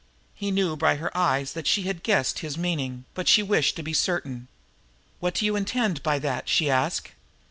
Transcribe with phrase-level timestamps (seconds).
[0.33, 3.83] He knew by her eyes that she half guessed his meaning, but she wished to
[3.83, 4.47] be certain.
[5.19, 7.11] "What do you intend by that?" she asked.